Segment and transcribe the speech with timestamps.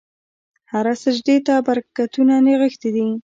[0.71, 3.07] هره سجدې ته برکتونه نغښتي دي.